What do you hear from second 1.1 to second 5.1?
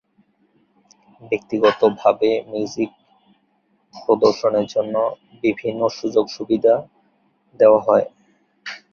ব্যাক্তিগতভাবে music প্রদর্শনের জন্য